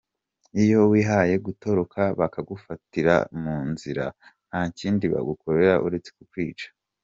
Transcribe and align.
Iyo 0.63 0.79
wihaye 0.91 1.35
gutoroka 1.45 2.01
bakagufatira 2.19 3.15
mu 3.41 3.57
nzira 3.71 4.05
nta 4.49 4.61
kindi 4.79 5.05
bagukorera 5.13 5.73
uretse 5.87 6.11
kukwica. 6.17 6.67